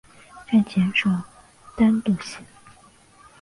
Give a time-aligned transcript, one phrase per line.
[0.49, 1.11] 站前设
[1.77, 2.43] 单渡线。